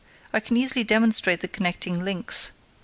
[0.33, 2.49] I can easily demonstrate the connecting links.